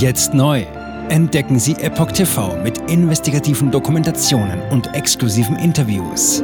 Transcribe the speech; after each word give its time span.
Jetzt 0.00 0.32
neu. 0.32 0.62
Entdecken 1.10 1.58
Sie 1.58 1.74
Epoch 1.74 2.12
TV 2.12 2.56
mit 2.62 2.78
investigativen 2.90 3.70
Dokumentationen 3.70 4.62
und 4.70 4.94
exklusiven 4.94 5.56
Interviews. 5.56 6.42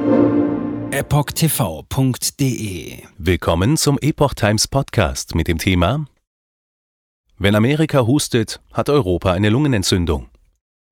EpochTV.de 0.90 2.18
Willkommen 3.16 3.78
zum 3.78 3.98
Epoch 4.02 4.34
Times 4.34 4.68
Podcast 4.68 5.34
mit 5.34 5.48
dem 5.48 5.56
Thema 5.56 6.04
Wenn 7.38 7.54
Amerika 7.54 8.06
hustet, 8.06 8.60
hat 8.74 8.90
Europa 8.90 9.32
eine 9.32 9.48
Lungenentzündung. 9.48 10.28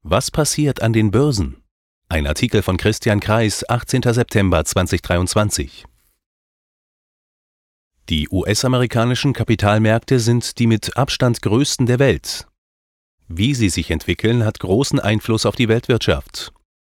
Was 0.02 0.30
passiert 0.30 0.80
an 0.80 0.94
den 0.94 1.10
Börsen? 1.10 1.62
Ein 2.08 2.26
Artikel 2.26 2.62
von 2.62 2.78
Christian 2.78 3.20
Kreis, 3.20 3.68
18. 3.68 4.04
September 4.04 4.64
2023. 4.64 5.84
Die 8.08 8.26
US-amerikanischen 8.30 9.34
Kapitalmärkte 9.34 10.18
sind 10.18 10.58
die 10.58 10.66
mit 10.66 10.96
Abstand 10.96 11.42
größten 11.42 11.84
der 11.84 11.98
Welt. 11.98 12.46
Wie 13.28 13.54
sie 13.54 13.68
sich 13.68 13.90
entwickeln, 13.90 14.44
hat 14.44 14.60
großen 14.60 15.00
Einfluss 15.00 15.46
auf 15.46 15.56
die 15.56 15.68
Weltwirtschaft. 15.68 16.52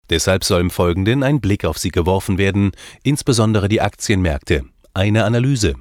Deshalb 0.09 0.43
soll 0.43 0.61
im 0.61 0.69
Folgenden 0.69 1.23
ein 1.23 1.41
Blick 1.41 1.65
auf 1.65 1.77
sie 1.77 1.89
geworfen 1.89 2.37
werden, 2.37 2.71
insbesondere 3.03 3.67
die 3.69 3.81
Aktienmärkte. 3.81 4.65
Eine 4.93 5.23
Analyse. 5.23 5.75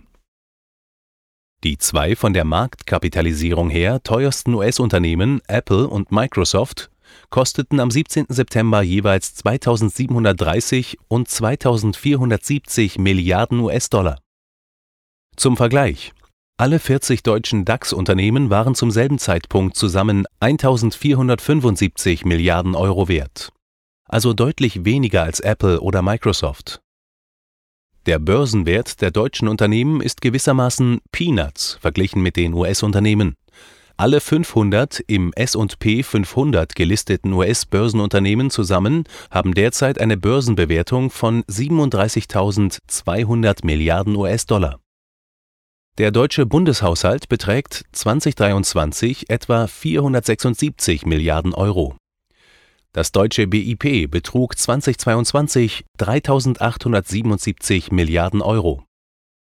Die 1.62 1.76
zwei 1.78 2.16
von 2.16 2.32
der 2.32 2.44
Marktkapitalisierung 2.44 3.70
her 3.70 4.02
teuersten 4.02 4.54
US-Unternehmen, 4.54 5.40
Apple 5.46 5.86
und 5.86 6.10
Microsoft, 6.10 6.90
kosteten 7.28 7.80
am 7.80 7.90
17. 7.90 8.26
September 8.28 8.82
jeweils 8.82 9.34
2730 9.34 10.98
und 11.08 11.28
2470 11.28 12.98
Milliarden 12.98 13.60
US-Dollar. 13.60 14.20
Zum 15.36 15.56
Vergleich. 15.56 16.12
Alle 16.60 16.78
40 16.78 17.22
deutschen 17.22 17.64
DAX-Unternehmen 17.64 18.50
waren 18.50 18.74
zum 18.74 18.90
selben 18.90 19.18
Zeitpunkt 19.18 19.78
zusammen 19.78 20.26
1475 20.40 22.26
Milliarden 22.26 22.74
Euro 22.74 23.08
wert. 23.08 23.50
Also 24.04 24.34
deutlich 24.34 24.84
weniger 24.84 25.22
als 25.22 25.40
Apple 25.40 25.80
oder 25.80 26.02
Microsoft. 26.02 26.82
Der 28.04 28.18
Börsenwert 28.18 29.00
der 29.00 29.10
deutschen 29.10 29.48
Unternehmen 29.48 30.02
ist 30.02 30.20
gewissermaßen 30.20 31.00
Peanuts 31.12 31.78
verglichen 31.80 32.20
mit 32.20 32.36
den 32.36 32.52
US-Unternehmen. 32.52 33.36
Alle 33.96 34.20
500 34.20 35.02
im 35.06 35.32
S&P 35.32 36.02
500 36.02 36.74
gelisteten 36.74 37.32
US-Börsenunternehmen 37.32 38.50
zusammen 38.50 39.04
haben 39.30 39.54
derzeit 39.54 39.98
eine 39.98 40.18
Börsenbewertung 40.18 41.08
von 41.08 41.42
37.200 41.44 43.64
Milliarden 43.64 44.14
US-Dollar. 44.14 44.78
Der 46.00 46.10
deutsche 46.10 46.46
Bundeshaushalt 46.46 47.28
beträgt 47.28 47.84
2023 47.92 49.28
etwa 49.28 49.66
476 49.66 51.04
Milliarden 51.04 51.52
Euro. 51.52 51.94
Das 52.94 53.12
deutsche 53.12 53.46
BIP 53.46 54.10
betrug 54.10 54.56
2022 54.56 55.84
3.877 55.98 57.92
Milliarden 57.92 58.40
Euro. 58.40 58.82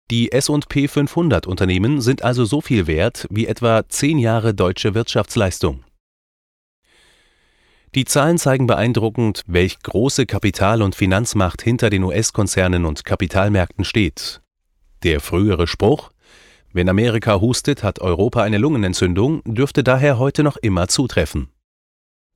Die 0.10 0.32
S&P 0.32 0.88
500 0.88 1.46
Unternehmen 1.46 2.00
sind 2.00 2.24
also 2.24 2.46
so 2.46 2.62
viel 2.62 2.88
wert 2.88 3.28
wie 3.30 3.48
etwa 3.48 3.90
zehn 3.90 4.18
Jahre 4.18 4.54
deutsche 4.54 4.94
Wirtschaftsleistung. 4.94 5.84
Die 7.96 8.06
Zahlen 8.06 8.38
zeigen 8.38 8.66
beeindruckend, 8.66 9.42
welch 9.46 9.80
große 9.84 10.26
Kapital- 10.26 10.84
und 10.84 10.96
Finanzmacht 10.96 11.62
hinter 11.62 11.90
den 11.90 12.04
US-Konzernen 12.04 12.86
und 12.86 13.04
Kapitalmärkten 13.04 13.84
steht. 13.84 14.40
Der 15.04 15.20
frühere 15.20 15.68
Spruch 15.68 16.12
wenn 16.76 16.90
Amerika 16.90 17.40
hustet, 17.40 17.84
hat 17.84 18.02
Europa 18.02 18.44
eine 18.44 18.58
Lungenentzündung, 18.58 19.42
dürfte 19.46 19.82
daher 19.82 20.20
heute 20.20 20.44
noch 20.44 20.58
immer 20.58 20.90
zutreffen. 20.90 21.48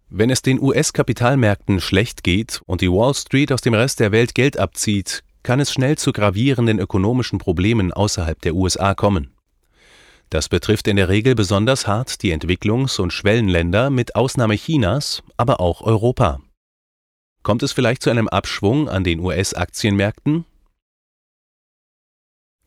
Wenn 0.07 0.29
es 0.29 0.41
den 0.41 0.61
US-Kapitalmärkten 0.61 1.81
schlecht 1.81 2.23
geht 2.23 2.61
und 2.65 2.79
die 2.79 2.89
Wall 2.89 3.13
Street 3.13 3.51
aus 3.51 3.59
dem 3.59 3.73
Rest 3.73 3.99
der 3.99 4.13
Welt 4.13 4.33
Geld 4.33 4.57
abzieht, 4.57 5.25
kann 5.43 5.59
es 5.59 5.73
schnell 5.73 5.97
zu 5.97 6.13
gravierenden 6.13 6.79
ökonomischen 6.79 7.37
Problemen 7.37 7.91
außerhalb 7.91 8.41
der 8.41 8.55
USA 8.55 8.93
kommen. 8.93 9.35
Das 10.29 10.47
betrifft 10.47 10.87
in 10.87 10.95
der 10.95 11.09
Regel 11.09 11.35
besonders 11.35 11.85
hart 11.85 12.23
die 12.23 12.33
Entwicklungs- 12.33 13.01
und 13.01 13.11
Schwellenländer 13.11 13.89
mit 13.89 14.15
Ausnahme 14.15 14.55
Chinas, 14.55 15.21
aber 15.35 15.59
auch 15.59 15.81
Europa. 15.81 16.39
Kommt 17.43 17.61
es 17.61 17.73
vielleicht 17.73 18.03
zu 18.03 18.09
einem 18.09 18.29
Abschwung 18.29 18.87
an 18.87 19.03
den 19.03 19.19
US-Aktienmärkten? 19.19 20.45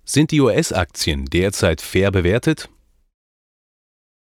Sind 0.04 0.32
die 0.32 0.40
US-Aktien 0.40 1.26
derzeit 1.26 1.80
fair 1.80 2.10
bewertet? 2.10 2.68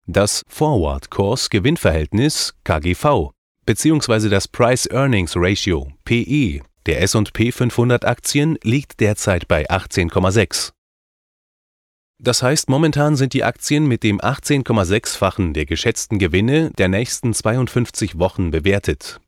Das 0.08 0.44
Forward 0.48 1.10
Course 1.10 1.48
Gewinnverhältnis 1.50 2.54
KGV 2.66 3.32
bzw. 3.66 4.28
das 4.28 4.48
Price 4.48 4.88
Earnings 4.88 5.34
Ratio 5.36 5.92
PE 6.04 6.62
der 6.86 7.02
S&P 7.02 7.52
500 7.52 8.04
Aktien 8.04 8.58
liegt 8.64 9.00
derzeit 9.00 9.48
bei 9.48 9.70
18,6. 9.70 10.72
Das 12.22 12.44
heißt, 12.44 12.68
momentan 12.68 13.16
sind 13.16 13.34
die 13.34 13.46
Aktien 13.46 13.88
mit 13.88 14.04
dem 14.04 14.20
18,6-fachen 14.20 15.54
der 15.54 15.66
geschätzten 15.66 16.20
Gewinne 16.20 16.72
der 16.72 16.90
nächsten 16.90 17.34
52 17.34 18.20
Wochen 18.20 18.52
bewertet. 18.52 19.22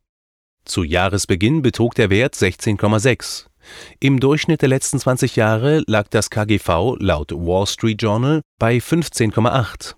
Zu 0.65 0.83
Jahresbeginn 0.83 1.61
betrug 1.61 1.95
der 1.95 2.09
Wert 2.09 2.35
16,6. 2.35 3.50
Im 3.99 4.19
Durchschnitt 4.19 4.61
der 4.61 4.69
letzten 4.69 4.99
20 4.99 5.35
Jahre 5.35 5.83
lag 5.87 6.07
das 6.09 6.29
KGV 6.29 6.95
laut 6.99 7.31
Wall 7.31 7.67
Street 7.67 8.01
Journal 8.01 8.41
bei 8.59 8.77
15,8. 8.77 9.95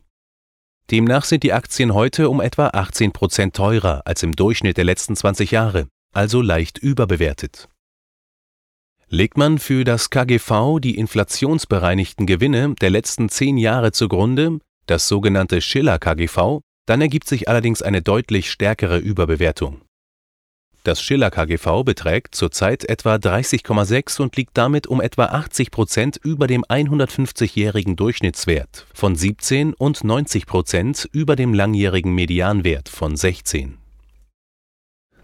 Demnach 0.91 1.25
sind 1.25 1.43
die 1.43 1.53
Aktien 1.53 1.93
heute 1.93 2.29
um 2.29 2.41
etwa 2.41 2.67
18 2.67 3.11
Prozent 3.13 3.55
teurer 3.55 4.01
als 4.05 4.23
im 4.23 4.33
Durchschnitt 4.33 4.77
der 4.77 4.83
letzten 4.83 5.15
20 5.15 5.51
Jahre, 5.51 5.87
also 6.13 6.41
leicht 6.41 6.77
überbewertet. 6.77 7.69
Legt 9.09 9.37
man 9.37 9.59
für 9.59 9.83
das 9.83 10.09
KGV 10.09 10.79
die 10.79 10.97
inflationsbereinigten 10.97 12.25
Gewinne 12.25 12.75
der 12.81 12.89
letzten 12.89 13.29
10 13.29 13.57
Jahre 13.57 13.91
zugrunde, 13.91 14.59
das 14.87 15.07
sogenannte 15.07 15.61
Schiller 15.61 15.99
KGV, 15.99 16.59
dann 16.85 17.01
ergibt 17.01 17.27
sich 17.27 17.47
allerdings 17.47 17.81
eine 17.81 18.01
deutlich 18.01 18.51
stärkere 18.51 18.97
Überbewertung. 18.97 19.81
Das 20.85 21.01
Schiller 21.01 21.31
KGV 21.31 21.85
beträgt 21.85 22.35
zurzeit 22.35 22.83
etwa 22.83 23.15
30,6 23.15 24.21
und 24.21 24.35
liegt 24.35 24.57
damit 24.57 24.85
um 24.85 24.99
etwa 24.99 25.27
80 25.27 25.71
Prozent 25.71 26.19
über 26.21 26.45
dem 26.45 26.65
150-jährigen 26.65 27.95
Durchschnittswert 27.95 28.85
von 28.93 29.15
17 29.15 29.73
und 29.75 30.03
90 30.03 30.45
Prozent 30.45 31.07
über 31.13 31.37
dem 31.37 31.53
langjährigen 31.53 32.13
Medianwert 32.13 32.89
von 32.89 33.15
16. 33.15 33.77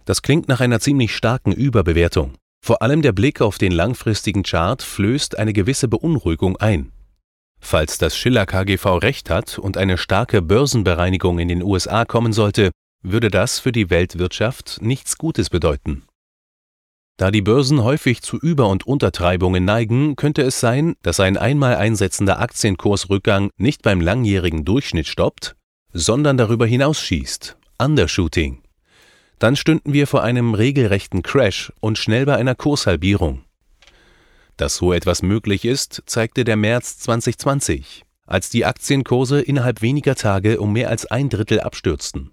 Das 0.06 0.22
klingt 0.22 0.48
nach 0.48 0.62
einer 0.62 0.80
ziemlich 0.80 1.14
starken 1.14 1.52
Überbewertung. 1.52 2.36
Vor 2.66 2.82
allem 2.82 3.02
der 3.02 3.12
Blick 3.12 3.42
auf 3.42 3.58
den 3.58 3.74
langfristigen 3.74 4.44
Chart 4.44 4.82
flößt 4.82 5.38
eine 5.38 5.52
gewisse 5.52 5.90
Beunruhigung 5.90 6.56
ein. 6.56 6.94
Falls 7.60 7.98
das 7.98 8.16
Schiller 8.16 8.46
KGV 8.46 8.86
recht 9.02 9.30
hat 9.30 9.60
und 9.60 9.76
eine 9.76 9.98
starke 9.98 10.42
Börsenbereinigung 10.42 11.38
in 11.38 11.50
den 11.50 11.64
USA 11.64 12.06
kommen 12.06 12.32
sollte, 12.32 12.72
würde 13.02 13.30
das 13.30 13.60
für 13.60 13.72
die 13.72 13.90
Weltwirtschaft 13.90 14.80
nichts 14.82 15.18
Gutes 15.18 15.50
bedeuten. 15.50 16.04
Da 17.20 17.32
die 17.32 17.42
Börsen 17.42 17.84
häufig 17.84 18.22
zu 18.22 18.38
Über- 18.38 18.70
und 18.70 18.88
Untertreibungen 18.88 19.66
neigen, 19.66 20.16
könnte 20.16 20.42
es 20.42 20.62
sein, 20.62 20.96
dass 21.02 21.20
ein 21.20 21.36
einmal 21.36 21.76
einsetzender 21.76 22.40
Aktienkursrückgang 22.40 23.52
nicht 23.58 23.82
beim 23.82 24.00
langjährigen 24.00 24.64
Durchschnitt 24.64 25.08
stoppt, 25.08 25.58
sondern 25.92 26.38
darüber 26.38 26.66
hinausschießt, 26.66 27.58
Undershooting. 27.78 28.62
Dann 29.38 29.56
stünden 29.56 29.92
wir 29.92 30.08
vor 30.08 30.24
einem 30.24 30.54
regelrechten 30.54 31.22
Crash 31.22 31.74
und 31.82 31.98
schnell 31.98 32.26
bei 32.26 32.38
einer 32.38 32.56
Kurshalbierung. 32.56 33.44
Dass 34.56 34.76
so 34.76 34.94
etwas 34.94 35.22
möglich 35.22 35.66
ist, 35.66 36.04
zeigte 36.06 36.46
der 36.46 36.56
März 36.56 37.00
2020, 37.00 38.04
als 38.28 38.50
die 38.50 38.66
Aktienkurse 38.66 39.42
innerhalb 39.42 39.82
weniger 39.82 40.16
Tage 40.16 40.62
um 40.62 40.72
mehr 40.72 40.90
als 40.90 41.06
ein 41.06 41.30
Drittel 41.30 41.60
abstürzten. 41.60 42.32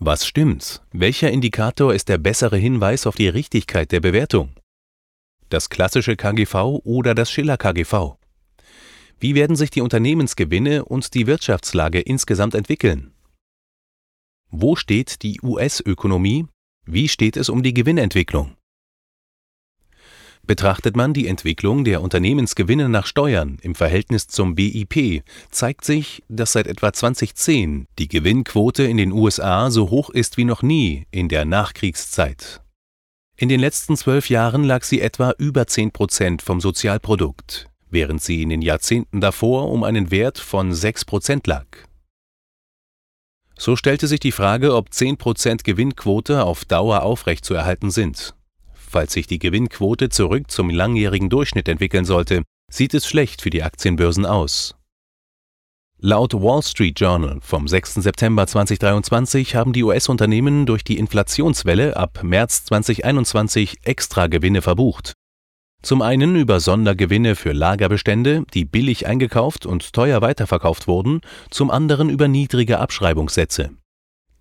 Was 0.00 0.26
stimmt? 0.26 0.82
Welcher 0.92 1.30
Indikator 1.30 1.94
ist 1.94 2.08
der 2.08 2.18
bessere 2.18 2.56
Hinweis 2.56 3.06
auf 3.06 3.14
die 3.14 3.28
Richtigkeit 3.28 3.92
der 3.92 4.00
Bewertung? 4.00 4.54
Das 5.50 5.68
klassische 5.68 6.16
KGV 6.16 6.80
oder 6.84 7.14
das 7.14 7.30
Schiller 7.30 7.56
KGV? 7.56 8.16
Wie 9.20 9.34
werden 9.36 9.54
sich 9.54 9.70
die 9.70 9.80
Unternehmensgewinne 9.80 10.84
und 10.84 11.14
die 11.14 11.28
Wirtschaftslage 11.28 12.00
insgesamt 12.00 12.54
entwickeln? 12.54 13.14
Wo 14.50 14.74
steht 14.74 15.22
die 15.22 15.40
US-Ökonomie? 15.42 16.46
Wie 16.84 17.08
steht 17.08 17.36
es 17.36 17.48
um 17.48 17.62
die 17.62 17.72
Gewinnentwicklung? 17.72 18.56
Betrachtet 20.46 20.94
man 20.94 21.14
die 21.14 21.26
Entwicklung 21.26 21.84
der 21.84 22.02
Unternehmensgewinne 22.02 22.90
nach 22.90 23.06
Steuern 23.06 23.56
im 23.62 23.74
Verhältnis 23.74 24.26
zum 24.26 24.54
BIP, 24.54 25.22
zeigt 25.50 25.86
sich, 25.86 26.22
dass 26.28 26.52
seit 26.52 26.66
etwa 26.66 26.92
2010 26.92 27.86
die 27.98 28.08
Gewinnquote 28.08 28.84
in 28.84 28.98
den 28.98 29.12
USA 29.12 29.70
so 29.70 29.88
hoch 29.88 30.10
ist 30.10 30.36
wie 30.36 30.44
noch 30.44 30.62
nie 30.62 31.06
in 31.10 31.30
der 31.30 31.46
Nachkriegszeit. 31.46 32.60
In 33.36 33.48
den 33.48 33.58
letzten 33.58 33.96
zwölf 33.96 34.28
Jahren 34.28 34.64
lag 34.64 34.84
sie 34.84 35.00
etwa 35.00 35.32
über 35.38 35.66
10 35.66 35.92
Prozent 35.92 36.42
vom 36.42 36.60
Sozialprodukt, 36.60 37.70
während 37.88 38.22
sie 38.22 38.42
in 38.42 38.50
den 38.50 38.60
Jahrzehnten 38.60 39.22
davor 39.22 39.70
um 39.70 39.82
einen 39.82 40.10
Wert 40.10 40.38
von 40.38 40.74
6 40.74 41.06
Prozent 41.06 41.46
lag. 41.46 41.66
So 43.56 43.76
stellte 43.76 44.08
sich 44.08 44.20
die 44.20 44.32
Frage, 44.32 44.74
ob 44.74 44.90
10% 44.90 45.64
Gewinnquote 45.64 46.44
auf 46.44 46.64
Dauer 46.66 47.02
aufrechtzuerhalten 47.02 47.90
sind. 47.90 48.34
Falls 48.94 49.12
sich 49.12 49.26
die 49.26 49.40
Gewinnquote 49.40 50.08
zurück 50.08 50.52
zum 50.52 50.70
langjährigen 50.70 51.28
Durchschnitt 51.28 51.68
entwickeln 51.68 52.04
sollte, 52.04 52.44
sieht 52.70 52.94
es 52.94 53.08
schlecht 53.08 53.42
für 53.42 53.50
die 53.50 53.64
Aktienbörsen 53.64 54.24
aus. 54.24 54.76
Laut 55.98 56.32
Wall 56.32 56.62
Street 56.62 57.00
Journal 57.00 57.40
vom 57.40 57.66
6. 57.66 57.94
September 57.94 58.46
2023 58.46 59.56
haben 59.56 59.72
die 59.72 59.82
US-Unternehmen 59.82 60.64
durch 60.64 60.84
die 60.84 60.96
Inflationswelle 60.96 61.96
ab 61.96 62.20
März 62.22 62.66
2021 62.66 63.78
extra 63.82 64.28
Gewinne 64.28 64.62
verbucht. 64.62 65.14
Zum 65.82 66.00
einen 66.00 66.36
über 66.36 66.60
Sondergewinne 66.60 67.34
für 67.34 67.50
Lagerbestände, 67.50 68.44
die 68.54 68.64
billig 68.64 69.08
eingekauft 69.08 69.66
und 69.66 69.92
teuer 69.92 70.22
weiterverkauft 70.22 70.86
wurden, 70.86 71.20
zum 71.50 71.72
anderen 71.72 72.10
über 72.10 72.28
niedrige 72.28 72.78
Abschreibungssätze. 72.78 73.70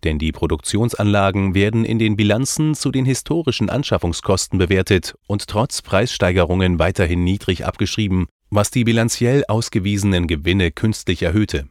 Denn 0.03 0.19
die 0.19 0.31
Produktionsanlagen 0.31 1.55
werden 1.55 1.85
in 1.85 1.97
den 1.97 2.17
Bilanzen 2.17 2.75
zu 2.75 2.91
den 2.91 3.05
historischen 3.05 3.69
Anschaffungskosten 3.69 4.59
bewertet 4.59 5.15
und 5.27 5.47
trotz 5.47 5.81
Preissteigerungen 5.81 6.77
weiterhin 6.77 7.23
niedrig 7.23 7.65
abgeschrieben, 7.65 8.27
was 8.49 8.69
die 8.69 8.83
bilanziell 8.83 9.45
ausgewiesenen 9.47 10.27
Gewinne 10.27 10.71
künstlich 10.71 11.23
erhöhte. 11.23 11.67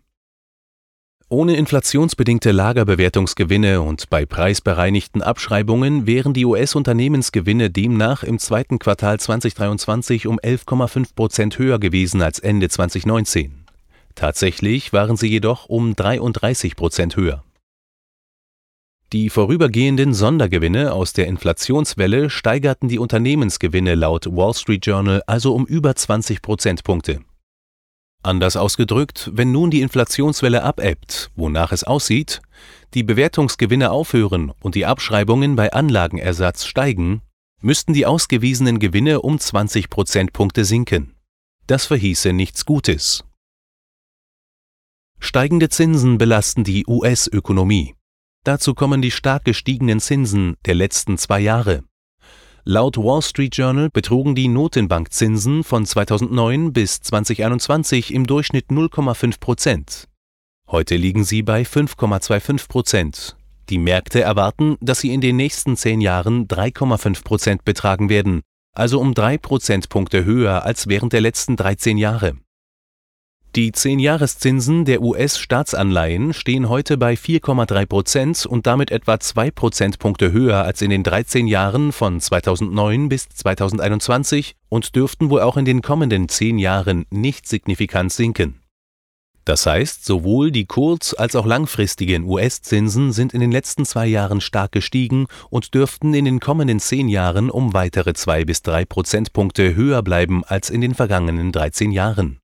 Ohne 1.28 1.56
inflationsbedingte 1.56 2.52
Lagerbewertungsgewinne 2.52 3.80
und 3.80 4.10
bei 4.10 4.26
preisbereinigten 4.26 5.22
Abschreibungen 5.22 6.06
wären 6.06 6.34
die 6.34 6.44
US-Unternehmensgewinne 6.44 7.70
demnach 7.70 8.22
im 8.22 8.38
zweiten 8.38 8.78
Quartal 8.78 9.18
2023 9.18 10.26
um 10.26 10.38
11,5 10.38 11.14
Prozent 11.14 11.58
höher 11.58 11.78
gewesen 11.78 12.20
als 12.20 12.38
Ende 12.38 12.68
2019. 12.68 13.64
Tatsächlich 14.14 14.92
waren 14.92 15.16
sie 15.16 15.28
jedoch 15.28 15.70
um 15.70 15.96
33 15.96 16.76
Prozent 16.76 17.16
höher. 17.16 17.42
Die 19.12 19.28
vorübergehenden 19.28 20.14
Sondergewinne 20.14 20.94
aus 20.94 21.12
der 21.12 21.26
Inflationswelle 21.26 22.30
steigerten 22.30 22.88
die 22.88 22.98
Unternehmensgewinne 22.98 23.94
laut 23.94 24.24
Wall 24.34 24.54
Street 24.54 24.86
Journal 24.86 25.22
also 25.26 25.54
um 25.54 25.66
über 25.66 25.94
20 25.94 26.40
Prozentpunkte. 26.40 27.20
Anders 28.22 28.56
ausgedrückt, 28.56 29.30
wenn 29.34 29.52
nun 29.52 29.70
die 29.70 29.82
Inflationswelle 29.82 30.62
abebbt, 30.62 31.30
wonach 31.36 31.72
es 31.72 31.84
aussieht, 31.84 32.40
die 32.94 33.02
Bewertungsgewinne 33.02 33.90
aufhören 33.90 34.50
und 34.62 34.76
die 34.76 34.86
Abschreibungen 34.86 35.56
bei 35.56 35.74
Anlagenersatz 35.74 36.64
steigen, 36.64 37.20
müssten 37.60 37.92
die 37.92 38.06
ausgewiesenen 38.06 38.78
Gewinne 38.78 39.20
um 39.20 39.38
20 39.38 39.90
Prozentpunkte 39.90 40.64
sinken. 40.64 41.16
Das 41.66 41.84
verhieße 41.84 42.32
nichts 42.32 42.64
Gutes. 42.64 43.24
Steigende 45.18 45.68
Zinsen 45.68 46.16
belasten 46.16 46.64
die 46.64 46.86
US-Ökonomie. 46.86 47.94
Dazu 48.44 48.74
kommen 48.74 49.02
die 49.02 49.12
stark 49.12 49.44
gestiegenen 49.44 50.00
Zinsen 50.00 50.56
der 50.66 50.74
letzten 50.74 51.16
zwei 51.16 51.38
Jahre. 51.38 51.84
Laut 52.64 52.96
Wall 52.96 53.22
Street 53.22 53.56
Journal 53.56 53.88
betrugen 53.90 54.34
die 54.34 54.48
Notenbankzinsen 54.48 55.62
von 55.62 55.86
2009 55.86 56.72
bis 56.72 57.00
2021 57.00 58.12
im 58.12 58.26
Durchschnitt 58.26 58.66
0,5 58.68 59.38
Prozent. 59.38 60.08
Heute 60.68 60.96
liegen 60.96 61.24
sie 61.24 61.42
bei 61.42 61.62
5,25 61.62 62.68
Prozent. 62.68 63.36
Die 63.68 63.78
Märkte 63.78 64.22
erwarten, 64.22 64.76
dass 64.80 65.00
sie 65.00 65.12
in 65.12 65.20
den 65.20 65.36
nächsten 65.36 65.76
zehn 65.76 66.00
Jahren 66.00 66.48
3,5 66.48 67.24
Prozent 67.24 67.64
betragen 67.64 68.08
werden, 68.08 68.42
also 68.74 69.00
um 69.00 69.14
drei 69.14 69.38
Prozentpunkte 69.38 70.24
höher 70.24 70.64
als 70.64 70.88
während 70.88 71.12
der 71.12 71.20
letzten 71.20 71.56
13 71.56 71.96
Jahre. 71.96 72.36
Die 73.54 73.70
10-Jahreszinsen 73.70 74.86
der 74.86 75.02
US-Staatsanleihen 75.02 76.32
stehen 76.32 76.70
heute 76.70 76.96
bei 76.96 77.12
4,3 77.12 77.84
Prozent 77.84 78.46
und 78.46 78.66
damit 78.66 78.90
etwa 78.90 79.20
zwei 79.20 79.50
Prozentpunkte 79.50 80.32
höher 80.32 80.64
als 80.64 80.80
in 80.80 80.88
den 80.88 81.02
13 81.02 81.46
Jahren 81.46 81.92
von 81.92 82.18
2009 82.18 83.10
bis 83.10 83.28
2021 83.28 84.54
und 84.70 84.96
dürften 84.96 85.28
wohl 85.28 85.42
auch 85.42 85.58
in 85.58 85.66
den 85.66 85.82
kommenden 85.82 86.30
10 86.30 86.58
Jahren 86.58 87.04
nicht 87.10 87.46
signifikant 87.46 88.10
sinken. 88.10 88.62
Das 89.44 89.66
heißt, 89.66 90.06
sowohl 90.06 90.50
die 90.50 90.64
kurz- 90.64 91.12
als 91.12 91.36
auch 91.36 91.44
langfristigen 91.44 92.24
US-Zinsen 92.24 93.12
sind 93.12 93.34
in 93.34 93.40
den 93.40 93.52
letzten 93.52 93.84
zwei 93.84 94.06
Jahren 94.06 94.40
stark 94.40 94.72
gestiegen 94.72 95.26
und 95.50 95.74
dürften 95.74 96.14
in 96.14 96.24
den 96.24 96.40
kommenden 96.40 96.80
10 96.80 97.06
Jahren 97.06 97.50
um 97.50 97.74
weitere 97.74 98.14
zwei 98.14 98.46
bis 98.46 98.62
drei 98.62 98.86
Prozentpunkte 98.86 99.74
höher 99.74 100.02
bleiben 100.02 100.42
als 100.42 100.70
in 100.70 100.80
den 100.80 100.94
vergangenen 100.94 101.52
13 101.52 101.92
Jahren. 101.92 102.41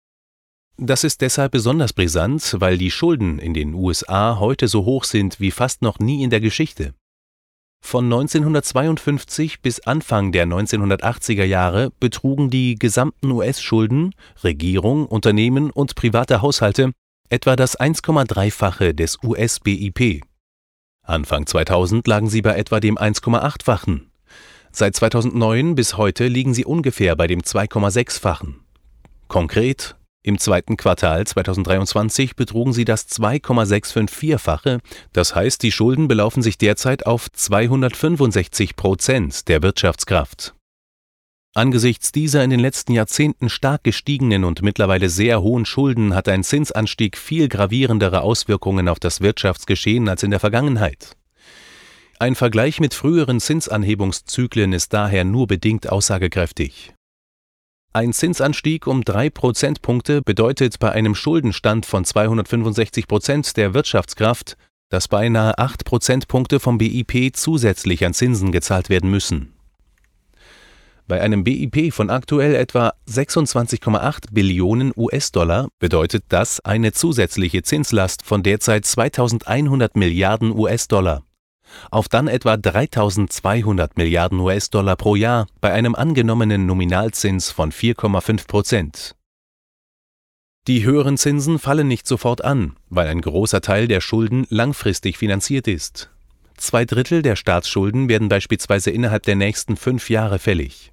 Das 0.80 1.02
ist 1.02 1.22
deshalb 1.22 1.50
besonders 1.50 1.92
brisant, 1.92 2.54
weil 2.60 2.78
die 2.78 2.92
Schulden 2.92 3.40
in 3.40 3.52
den 3.52 3.74
USA 3.74 4.38
heute 4.38 4.68
so 4.68 4.84
hoch 4.84 5.02
sind 5.02 5.40
wie 5.40 5.50
fast 5.50 5.82
noch 5.82 5.98
nie 5.98 6.22
in 6.22 6.30
der 6.30 6.40
Geschichte. 6.40 6.94
Von 7.84 8.04
1952 8.04 9.60
bis 9.60 9.80
Anfang 9.80 10.30
der 10.30 10.46
1980er 10.46 11.44
Jahre 11.44 11.90
betrugen 11.98 12.48
die 12.48 12.76
gesamten 12.76 13.30
US-Schulden, 13.32 14.14
Regierung, 14.44 15.06
Unternehmen 15.06 15.70
und 15.70 15.96
private 15.96 16.42
Haushalte 16.42 16.92
etwa 17.28 17.56
das 17.56 17.78
1,3-fache 17.78 18.94
des 18.94 19.18
US-BIP. 19.22 20.22
Anfang 21.04 21.46
2000 21.46 22.06
lagen 22.06 22.28
sie 22.28 22.42
bei 22.42 22.56
etwa 22.56 22.78
dem 22.78 22.96
1,8-fachen. 22.96 24.10
Seit 24.70 24.94
2009 24.94 25.74
bis 25.74 25.96
heute 25.96 26.28
liegen 26.28 26.54
sie 26.54 26.64
ungefähr 26.64 27.16
bei 27.16 27.26
dem 27.26 27.40
2,6-fachen. 27.40 28.60
Konkret 29.26 29.97
im 30.28 30.38
zweiten 30.38 30.76
Quartal 30.76 31.26
2023 31.26 32.36
betrugen 32.36 32.72
sie 32.72 32.84
das 32.84 33.08
2,654-fache, 33.08 34.78
das 35.12 35.34
heißt, 35.34 35.62
die 35.62 35.72
Schulden 35.72 36.06
belaufen 36.06 36.42
sich 36.42 36.58
derzeit 36.58 37.06
auf 37.06 37.32
265 37.32 38.76
Prozent 38.76 39.48
der 39.48 39.62
Wirtschaftskraft. 39.62 40.54
Angesichts 41.54 42.12
dieser 42.12 42.44
in 42.44 42.50
den 42.50 42.60
letzten 42.60 42.92
Jahrzehnten 42.92 43.48
stark 43.48 43.82
gestiegenen 43.82 44.44
und 44.44 44.62
mittlerweile 44.62 45.08
sehr 45.08 45.42
hohen 45.42 45.64
Schulden 45.64 46.14
hat 46.14 46.28
ein 46.28 46.44
Zinsanstieg 46.44 47.16
viel 47.16 47.48
gravierendere 47.48 48.20
Auswirkungen 48.20 48.88
auf 48.88 49.00
das 49.00 49.20
Wirtschaftsgeschehen 49.20 50.08
als 50.08 50.22
in 50.22 50.30
der 50.30 50.40
Vergangenheit. 50.40 51.16
Ein 52.20 52.34
Vergleich 52.34 52.80
mit 52.80 52.94
früheren 52.94 53.40
Zinsanhebungszyklen 53.40 54.72
ist 54.72 54.92
daher 54.92 55.24
nur 55.24 55.46
bedingt 55.46 55.88
aussagekräftig. 55.88 56.94
Ein 57.94 58.12
Zinsanstieg 58.12 58.86
um 58.86 59.02
drei 59.02 59.30
Prozentpunkte 59.30 60.20
bedeutet 60.20 60.78
bei 60.78 60.92
einem 60.92 61.14
Schuldenstand 61.14 61.86
von 61.86 62.04
265 62.04 63.08
Prozent 63.08 63.56
der 63.56 63.72
Wirtschaftskraft, 63.72 64.56
dass 64.90 65.08
beinahe 65.08 65.56
acht 65.58 65.84
Prozentpunkte 65.84 66.60
vom 66.60 66.78
BIP 66.78 67.34
zusätzlich 67.34 68.04
an 68.04 68.14
Zinsen 68.14 68.52
gezahlt 68.52 68.90
werden 68.90 69.10
müssen. 69.10 69.54
Bei 71.06 71.22
einem 71.22 71.42
BIP 71.42 71.90
von 71.94 72.10
aktuell 72.10 72.54
etwa 72.54 72.92
26,8 73.08 74.26
Billionen 74.30 74.92
US-Dollar 74.94 75.68
bedeutet 75.78 76.24
das 76.28 76.60
eine 76.60 76.92
zusätzliche 76.92 77.62
Zinslast 77.62 78.22
von 78.22 78.42
derzeit 78.42 78.84
2100 78.84 79.96
Milliarden 79.96 80.50
US-Dollar 80.50 81.22
auf 81.90 82.08
dann 82.08 82.28
etwa 82.28 82.56
3200 82.56 83.96
Milliarden 83.96 84.40
US-Dollar 84.40 84.96
pro 84.96 85.16
Jahr 85.16 85.46
bei 85.60 85.72
einem 85.72 85.94
angenommenen 85.94 86.66
Nominalzins 86.66 87.50
von 87.50 87.72
4,5 87.72 88.46
Prozent. 88.46 89.14
Die 90.66 90.84
höheren 90.84 91.16
Zinsen 91.16 91.58
fallen 91.58 91.88
nicht 91.88 92.06
sofort 92.06 92.44
an, 92.44 92.76
weil 92.90 93.08
ein 93.08 93.22
großer 93.22 93.62
Teil 93.62 93.88
der 93.88 94.02
Schulden 94.02 94.46
langfristig 94.50 95.16
finanziert 95.16 95.66
ist. 95.66 96.10
Zwei 96.58 96.84
Drittel 96.84 97.22
der 97.22 97.36
Staatsschulden 97.36 98.08
werden 98.08 98.28
beispielsweise 98.28 98.90
innerhalb 98.90 99.22
der 99.22 99.36
nächsten 99.36 99.76
fünf 99.76 100.10
Jahre 100.10 100.38
fällig. 100.38 100.92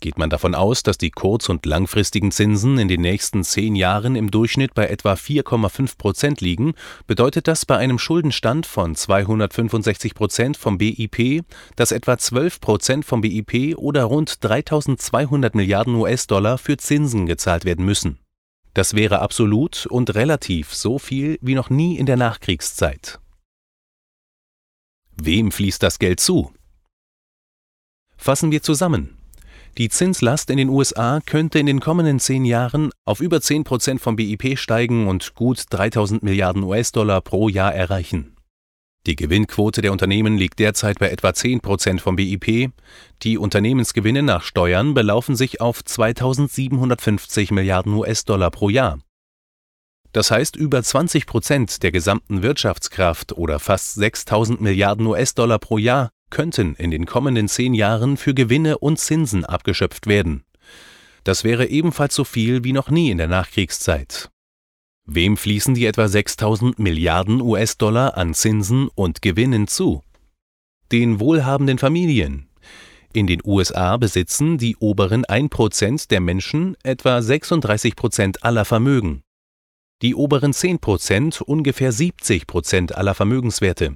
Geht 0.00 0.16
man 0.16 0.30
davon 0.30 0.54
aus, 0.54 0.84
dass 0.84 0.96
die 0.96 1.10
kurz- 1.10 1.48
und 1.48 1.66
langfristigen 1.66 2.30
Zinsen 2.30 2.78
in 2.78 2.86
den 2.86 3.00
nächsten 3.00 3.42
zehn 3.42 3.74
Jahren 3.74 4.14
im 4.14 4.30
Durchschnitt 4.30 4.72
bei 4.74 4.86
etwa 4.86 5.14
4,5 5.14 5.98
Prozent 5.98 6.40
liegen, 6.40 6.74
bedeutet 7.08 7.48
das 7.48 7.66
bei 7.66 7.76
einem 7.76 7.98
Schuldenstand 7.98 8.64
von 8.64 8.94
265 8.94 10.14
Prozent 10.14 10.56
vom 10.56 10.78
BIP, 10.78 11.42
dass 11.74 11.90
etwa 11.90 12.16
12 12.16 12.60
Prozent 12.60 13.04
vom 13.04 13.22
BIP 13.22 13.76
oder 13.76 14.04
rund 14.04 14.44
3200 14.44 15.56
Milliarden 15.56 15.96
US-Dollar 15.96 16.58
für 16.58 16.76
Zinsen 16.76 17.26
gezahlt 17.26 17.64
werden 17.64 17.84
müssen. 17.84 18.20
Das 18.74 18.94
wäre 18.94 19.18
absolut 19.18 19.86
und 19.86 20.14
relativ 20.14 20.74
so 20.74 21.00
viel 21.00 21.38
wie 21.40 21.56
noch 21.56 21.70
nie 21.70 21.98
in 21.98 22.06
der 22.06 22.16
Nachkriegszeit. 22.16 23.18
Wem 25.16 25.50
fließt 25.50 25.82
das 25.82 25.98
Geld 25.98 26.20
zu? 26.20 26.52
Fassen 28.16 28.52
wir 28.52 28.62
zusammen. 28.62 29.17
Die 29.78 29.88
Zinslast 29.88 30.50
in 30.50 30.56
den 30.56 30.70
USA 30.70 31.20
könnte 31.24 31.60
in 31.60 31.66
den 31.66 31.78
kommenden 31.78 32.18
zehn 32.18 32.44
Jahren 32.44 32.90
auf 33.04 33.20
über 33.20 33.40
10 33.40 33.62
Prozent 33.62 34.00
vom 34.00 34.16
BIP 34.16 34.58
steigen 34.58 35.06
und 35.06 35.36
gut 35.36 35.66
3000 35.70 36.24
Milliarden 36.24 36.64
US-Dollar 36.64 37.20
pro 37.20 37.48
Jahr 37.48 37.72
erreichen. 37.72 38.34
Die 39.06 39.14
Gewinnquote 39.14 39.80
der 39.80 39.92
Unternehmen 39.92 40.36
liegt 40.36 40.58
derzeit 40.58 40.98
bei 40.98 41.10
etwa 41.10 41.32
10 41.32 41.60
Prozent 41.60 42.00
vom 42.00 42.16
BIP. 42.16 42.72
Die 43.22 43.38
Unternehmensgewinne 43.38 44.24
nach 44.24 44.42
Steuern 44.42 44.94
belaufen 44.94 45.36
sich 45.36 45.60
auf 45.60 45.84
2750 45.84 47.52
Milliarden 47.52 47.92
US-Dollar 47.94 48.50
pro 48.50 48.70
Jahr. 48.70 48.98
Das 50.10 50.32
heißt, 50.32 50.56
über 50.56 50.82
20 50.82 51.24
Prozent 51.26 51.84
der 51.84 51.92
gesamten 51.92 52.42
Wirtschaftskraft 52.42 53.32
oder 53.38 53.60
fast 53.60 53.94
6000 53.94 54.60
Milliarden 54.60 55.06
US-Dollar 55.06 55.60
pro 55.60 55.78
Jahr 55.78 56.10
könnten 56.30 56.74
in 56.74 56.90
den 56.90 57.06
kommenden 57.06 57.48
zehn 57.48 57.74
Jahren 57.74 58.16
für 58.16 58.34
Gewinne 58.34 58.78
und 58.78 58.98
Zinsen 58.98 59.44
abgeschöpft 59.44 60.06
werden. 60.06 60.44
Das 61.24 61.44
wäre 61.44 61.66
ebenfalls 61.66 62.14
so 62.14 62.24
viel 62.24 62.64
wie 62.64 62.72
noch 62.72 62.90
nie 62.90 63.10
in 63.10 63.18
der 63.18 63.28
Nachkriegszeit. 63.28 64.30
Wem 65.04 65.36
fließen 65.36 65.74
die 65.74 65.86
etwa 65.86 66.06
6000 66.06 66.78
Milliarden 66.78 67.40
US-Dollar 67.40 68.16
an 68.16 68.34
Zinsen 68.34 68.88
und 68.94 69.22
Gewinnen 69.22 69.66
zu? 69.66 70.02
Den 70.92 71.18
wohlhabenden 71.18 71.78
Familien. 71.78 72.48
In 73.12 73.26
den 73.26 73.40
USA 73.42 73.96
besitzen 73.96 74.58
die 74.58 74.76
oberen 74.76 75.24
1% 75.24 76.08
der 76.08 76.20
Menschen 76.20 76.76
etwa 76.82 77.18
36% 77.18 78.42
aller 78.42 78.66
Vermögen. 78.66 79.22
Die 80.02 80.14
oberen 80.14 80.52
10% 80.52 81.42
ungefähr 81.42 81.92
70% 81.92 82.92
aller 82.92 83.14
Vermögenswerte. 83.14 83.94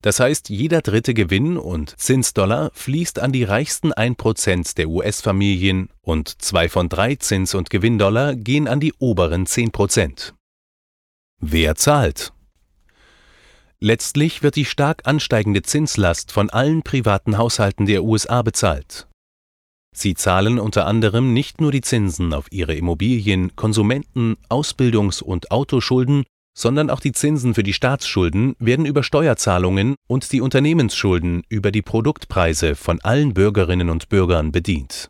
Das 0.00 0.20
heißt, 0.20 0.48
jeder 0.48 0.80
dritte 0.80 1.12
Gewinn 1.12 1.56
und 1.56 1.98
Zinsdollar 1.98 2.70
fließt 2.72 3.18
an 3.18 3.32
die 3.32 3.42
reichsten 3.42 3.92
1% 3.92 4.76
der 4.76 4.88
US-Familien 4.88 5.88
und 6.02 6.40
zwei 6.40 6.68
von 6.68 6.88
drei 6.88 7.16
Zins- 7.16 7.54
und 7.54 7.68
Gewinndollar 7.68 8.36
gehen 8.36 8.68
an 8.68 8.78
die 8.78 8.94
oberen 8.98 9.46
10%. 9.46 10.34
Wer 11.40 11.74
zahlt? 11.74 12.32
Letztlich 13.80 14.42
wird 14.42 14.56
die 14.56 14.64
stark 14.64 15.02
ansteigende 15.04 15.62
Zinslast 15.62 16.32
von 16.32 16.50
allen 16.50 16.82
privaten 16.82 17.38
Haushalten 17.38 17.86
der 17.86 18.02
USA 18.04 18.42
bezahlt. 18.42 19.08
Sie 19.94 20.14
zahlen 20.14 20.60
unter 20.60 20.86
anderem 20.86 21.32
nicht 21.32 21.60
nur 21.60 21.72
die 21.72 21.80
Zinsen 21.80 22.32
auf 22.32 22.46
ihre 22.52 22.74
Immobilien, 22.74 23.56
Konsumenten, 23.56 24.36
Ausbildungs- 24.48 25.22
und 25.22 25.50
Autoschulden, 25.50 26.24
sondern 26.58 26.90
auch 26.90 26.98
die 26.98 27.12
Zinsen 27.12 27.54
für 27.54 27.62
die 27.62 27.72
Staatsschulden 27.72 28.56
werden 28.58 28.84
über 28.84 29.04
Steuerzahlungen 29.04 29.94
und 30.08 30.32
die 30.32 30.40
Unternehmensschulden 30.40 31.44
über 31.48 31.70
die 31.70 31.82
Produktpreise 31.82 32.74
von 32.74 33.00
allen 33.00 33.32
Bürgerinnen 33.32 33.90
und 33.90 34.08
Bürgern 34.08 34.50
bedient. 34.50 35.08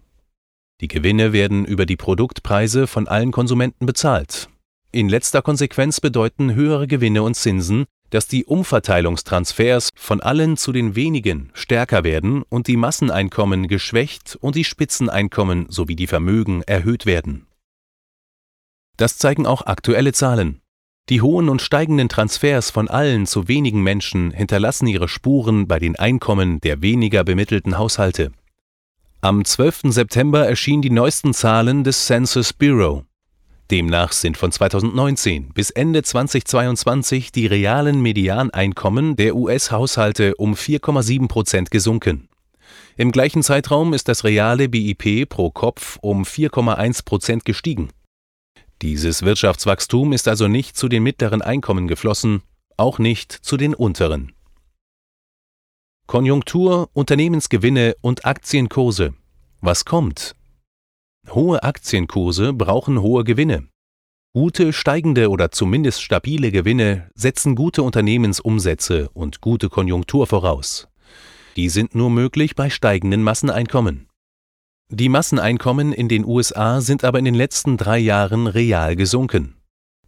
Die 0.82 0.88
Gewinne 0.88 1.32
werden 1.32 1.64
über 1.64 1.86
die 1.86 1.96
Produktpreise 1.96 2.86
von 2.86 3.08
allen 3.08 3.32
Konsumenten 3.32 3.86
bezahlt. 3.86 4.50
In 4.92 5.08
letzter 5.08 5.40
Konsequenz 5.40 6.02
bedeuten 6.02 6.54
höhere 6.54 6.86
Gewinne 6.86 7.22
und 7.22 7.34
Zinsen, 7.34 7.86
dass 8.10 8.28
die 8.28 8.44
Umverteilungstransfers 8.44 9.88
von 9.96 10.20
allen 10.20 10.58
zu 10.58 10.72
den 10.72 10.96
wenigen 10.96 11.48
stärker 11.54 12.04
werden 12.04 12.42
und 12.50 12.66
die 12.66 12.76
Masseneinkommen 12.76 13.68
geschwächt 13.68 14.36
und 14.38 14.54
die 14.54 14.64
Spitzeneinkommen 14.64 15.66
sowie 15.70 15.96
die 15.96 16.06
Vermögen 16.06 16.62
erhöht 16.62 17.06
werden. 17.06 17.46
Das 18.98 19.16
zeigen 19.16 19.46
auch 19.46 19.64
aktuelle 19.64 20.12
Zahlen. 20.12 20.60
Die 21.08 21.22
hohen 21.22 21.48
und 21.48 21.62
steigenden 21.62 22.10
Transfers 22.10 22.70
von 22.70 22.88
allen 22.88 23.26
zu 23.26 23.48
wenigen 23.48 23.82
Menschen 23.82 24.30
hinterlassen 24.30 24.86
ihre 24.86 25.08
Spuren 25.08 25.66
bei 25.66 25.78
den 25.78 25.96
Einkommen 25.96 26.60
der 26.60 26.82
weniger 26.82 27.24
bemittelten 27.24 27.78
Haushalte. 27.78 28.30
Am 29.22 29.44
12. 29.44 29.84
September 29.84 30.46
erschienen 30.46 30.82
die 30.82 30.90
neuesten 30.90 31.32
Zahlen 31.32 31.82
des 31.82 32.06
Census 32.06 32.52
Bureau. 32.52 33.04
Demnach 33.70 34.12
sind 34.12 34.36
von 34.36 34.52
2019 34.52 35.50
bis 35.54 35.70
Ende 35.70 36.02
2022 36.02 37.32
die 37.32 37.46
realen 37.46 38.00
Medianeinkommen 38.00 39.16
der 39.16 39.34
US-Haushalte 39.34 40.34
um 40.36 40.54
4,7 40.54 41.26
Prozent 41.26 41.70
gesunken. 41.70 42.28
Im 42.96 43.12
gleichen 43.12 43.42
Zeitraum 43.42 43.94
ist 43.94 44.08
das 44.08 44.24
reale 44.24 44.68
BIP 44.68 45.28
pro 45.28 45.50
Kopf 45.50 45.98
um 46.02 46.24
4,1 46.24 47.04
Prozent 47.04 47.44
gestiegen. 47.44 47.90
Dieses 48.80 49.22
Wirtschaftswachstum 49.22 50.12
ist 50.12 50.28
also 50.28 50.46
nicht 50.46 50.76
zu 50.76 50.88
den 50.88 51.02
mittleren 51.02 51.42
Einkommen 51.42 51.88
geflossen, 51.88 52.42
auch 52.76 53.00
nicht 53.00 53.32
zu 53.32 53.56
den 53.56 53.74
unteren. 53.74 54.32
Konjunktur, 56.06 56.88
Unternehmensgewinne 56.92 57.96
und 58.00 58.24
Aktienkurse. 58.24 59.14
Was 59.60 59.84
kommt? 59.84 60.36
Hohe 61.28 61.62
Aktienkurse 61.62 62.52
brauchen 62.52 63.02
hohe 63.02 63.24
Gewinne. 63.24 63.68
Gute, 64.32 64.72
steigende 64.72 65.28
oder 65.30 65.50
zumindest 65.50 66.00
stabile 66.00 66.52
Gewinne 66.52 67.10
setzen 67.14 67.56
gute 67.56 67.82
Unternehmensumsätze 67.82 69.10
und 69.10 69.40
gute 69.40 69.68
Konjunktur 69.68 70.26
voraus. 70.26 70.86
Die 71.56 71.68
sind 71.68 71.94
nur 71.94 72.10
möglich 72.10 72.54
bei 72.54 72.70
steigenden 72.70 73.22
Masseneinkommen. 73.24 74.07
Die 74.90 75.10
Masseneinkommen 75.10 75.92
in 75.92 76.08
den 76.08 76.24
USA 76.24 76.80
sind 76.80 77.04
aber 77.04 77.18
in 77.18 77.26
den 77.26 77.34
letzten 77.34 77.76
drei 77.76 77.98
Jahren 77.98 78.46
real 78.46 78.96
gesunken. 78.96 79.54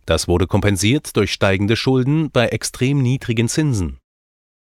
Das 0.07 0.27
wurde 0.27 0.47
kompensiert 0.47 1.15
durch 1.17 1.33
steigende 1.33 1.77
Schulden 1.77 2.31
bei 2.31 2.49
extrem 2.49 3.03
niedrigen 3.03 3.49
Zinsen. 3.49 3.99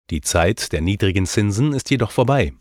Die 0.09 0.21
Zeit 0.21 0.71
der 0.71 0.81
niedrigen 0.81 1.27
Zinsen 1.27 1.71
ist 1.71 1.91
jedoch 1.91 2.09
vorbei. 2.09 2.53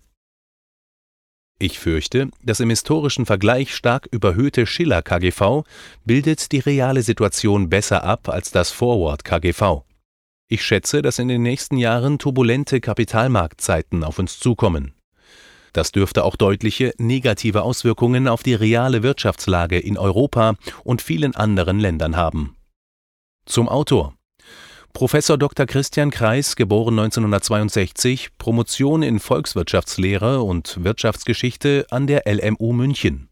Ich 1.59 1.79
fürchte, 1.79 2.29
das 2.43 2.61
im 2.61 2.69
historischen 2.69 3.25
Vergleich 3.25 3.75
stark 3.75 4.07
überhöhte 4.11 4.67
Schiller 4.67 5.01
KGV 5.01 5.65
bildet 6.05 6.53
die 6.53 6.59
reale 6.59 7.01
Situation 7.01 7.71
besser 7.71 8.05
ab 8.05 8.29
als 8.29 8.51
das 8.51 8.71
Forward 8.71 9.25
KGV. 9.25 9.83
Ich 10.49 10.63
schätze, 10.63 11.01
dass 11.01 11.19
in 11.19 11.29
den 11.29 11.43
nächsten 11.43 11.79
Jahren 11.79 12.19
turbulente 12.19 12.83
Kapitalmarktzeiten 12.83 14.05
auf 14.05 14.19
uns 14.19 14.39
zukommen. 14.39 14.96
Das 15.73 15.93
dürfte 15.93 16.25
auch 16.25 16.37
deutliche 16.37 16.93
negative 16.99 17.63
Auswirkungen 17.63 18.29
auf 18.29 18.43
die 18.43 18.55
reale 18.55 19.03
Wirtschaftslage 19.03 19.79
in 19.79 19.99
Europa 19.99 20.55
und 20.85 21.03
vielen 21.03 21.35
anderen 21.35 21.79
Ländern 21.79 22.17
haben. 22.17 22.57
Zum 23.47 23.69
Autor. 23.69 24.15
Professor 24.93 25.37
Dr. 25.37 25.67
Christian 25.67 26.11
Kreis, 26.11 26.57
geboren 26.57 26.99
1962, 26.99 28.31
Promotion 28.39 29.03
in 29.03 29.21
Volkswirtschaftslehre 29.21 30.43
und 30.43 30.83
Wirtschaftsgeschichte 30.83 31.87
an 31.91 32.07
der 32.07 32.23
LMU 32.25 32.73
München. 32.73 33.29